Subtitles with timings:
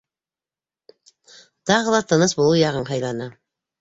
[1.73, 3.29] Тағы ла тыныс булыу яғын һайланы: